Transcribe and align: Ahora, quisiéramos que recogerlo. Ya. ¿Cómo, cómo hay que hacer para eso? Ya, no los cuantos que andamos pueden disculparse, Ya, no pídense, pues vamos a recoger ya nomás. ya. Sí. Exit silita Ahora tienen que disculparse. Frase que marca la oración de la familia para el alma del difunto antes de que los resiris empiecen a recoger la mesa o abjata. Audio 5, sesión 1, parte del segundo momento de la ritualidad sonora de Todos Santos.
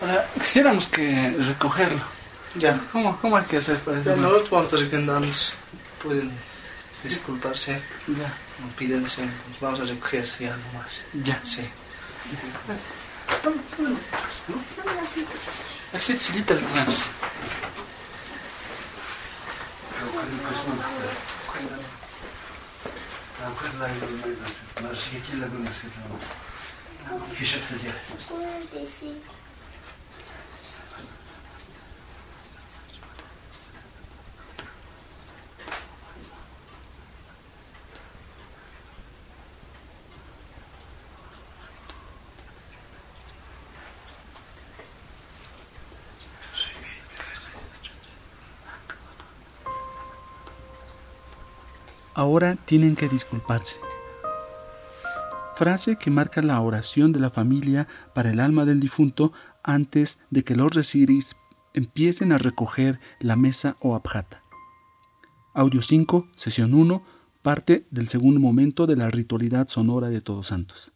Ahora, 0.00 0.28
quisiéramos 0.34 0.86
que 0.88 1.30
recogerlo. 1.38 2.00
Ya. 2.56 2.78
¿Cómo, 2.92 3.18
cómo 3.20 3.36
hay 3.36 3.44
que 3.44 3.58
hacer 3.58 3.78
para 3.78 4.00
eso? 4.00 4.10
Ya, 4.14 4.20
no 4.20 4.30
los 4.32 4.48
cuantos 4.48 4.82
que 4.82 4.96
andamos 4.96 5.54
pueden 6.02 6.30
disculparse, 7.02 7.82
Ya, 8.06 8.28
no 8.60 8.68
pídense, 8.76 9.22
pues 9.22 9.60
vamos 9.60 9.80
a 9.80 9.84
recoger 9.84 10.24
ya 10.38 10.56
nomás. 10.56 11.02
ya. 11.24 11.40
Sí. 11.44 11.68
Exit 15.92 16.20
silita 16.20 16.54
Ahora 52.14 52.56
tienen 52.66 52.94
que 52.94 53.08
disculparse. 53.08 53.80
Frase 55.62 55.94
que 55.94 56.10
marca 56.10 56.42
la 56.42 56.60
oración 56.60 57.12
de 57.12 57.20
la 57.20 57.30
familia 57.30 57.86
para 58.16 58.32
el 58.32 58.40
alma 58.40 58.64
del 58.64 58.80
difunto 58.80 59.32
antes 59.62 60.18
de 60.28 60.42
que 60.42 60.56
los 60.56 60.74
resiris 60.74 61.36
empiecen 61.72 62.32
a 62.32 62.38
recoger 62.38 62.98
la 63.20 63.36
mesa 63.36 63.76
o 63.78 63.94
abjata. 63.94 64.42
Audio 65.54 65.80
5, 65.80 66.26
sesión 66.34 66.74
1, 66.74 67.04
parte 67.42 67.86
del 67.92 68.08
segundo 68.08 68.40
momento 68.40 68.88
de 68.88 68.96
la 68.96 69.08
ritualidad 69.08 69.68
sonora 69.68 70.08
de 70.08 70.20
Todos 70.20 70.48
Santos. 70.48 70.90